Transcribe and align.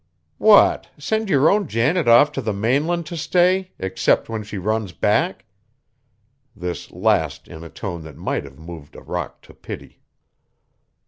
"What, 0.39 0.87
send 0.97 1.29
your 1.29 1.47
own 1.51 1.67
Janet 1.67 2.07
off 2.07 2.31
to 2.31 2.41
the 2.41 2.53
mainland 2.53 3.05
to 3.05 3.15
stay 3.15 3.69
except 3.77 4.29
when 4.29 4.41
she 4.41 4.57
runs 4.57 4.93
back?" 4.93 5.45
This 6.55 6.89
last 6.89 7.47
in 7.47 7.63
a 7.63 7.69
tone 7.69 8.01
that 8.05 8.17
might 8.17 8.43
have 8.43 8.57
moved 8.57 8.95
a 8.95 9.01
rock 9.01 9.43
to 9.43 9.53
pity. 9.53 10.01